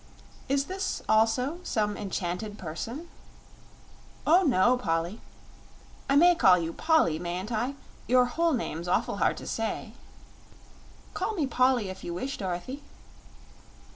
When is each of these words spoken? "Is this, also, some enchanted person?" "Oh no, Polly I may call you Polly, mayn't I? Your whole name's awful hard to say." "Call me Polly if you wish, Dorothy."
"Is 0.49 0.65
this, 0.65 1.03
also, 1.07 1.59
some 1.61 1.95
enchanted 1.95 2.57
person?" 2.57 3.07
"Oh 4.25 4.41
no, 4.41 4.75
Polly 4.75 5.21
I 6.09 6.15
may 6.15 6.33
call 6.33 6.57
you 6.57 6.73
Polly, 6.73 7.19
mayn't 7.19 7.51
I? 7.51 7.75
Your 8.07 8.25
whole 8.25 8.53
name's 8.53 8.87
awful 8.87 9.17
hard 9.17 9.37
to 9.37 9.45
say." 9.45 9.93
"Call 11.13 11.35
me 11.35 11.45
Polly 11.45 11.89
if 11.89 12.03
you 12.03 12.15
wish, 12.15 12.39
Dorothy." 12.39 12.81